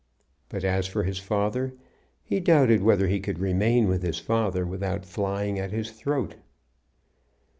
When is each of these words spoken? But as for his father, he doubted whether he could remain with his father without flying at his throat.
But 0.49 0.63
as 0.63 0.87
for 0.87 1.03
his 1.03 1.19
father, 1.19 1.75
he 2.23 2.39
doubted 2.39 2.81
whether 2.81 3.07
he 3.07 3.19
could 3.19 3.37
remain 3.37 3.87
with 3.87 4.01
his 4.01 4.17
father 4.17 4.65
without 4.65 5.05
flying 5.05 5.59
at 5.59 5.69
his 5.71 5.91
throat. 5.91 6.37